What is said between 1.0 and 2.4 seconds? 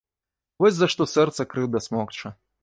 сэрца крыўда смокча.